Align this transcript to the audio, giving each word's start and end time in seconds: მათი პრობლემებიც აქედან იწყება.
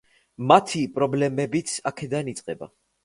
მათი 0.51 0.81
პრობლემებიც 0.95 1.75
აქედან 1.93 2.33
იწყება. 2.33 2.73